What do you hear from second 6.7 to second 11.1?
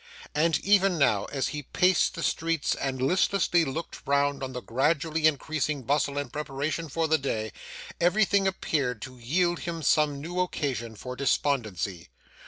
for the day, everything appeared to yield him some new occasion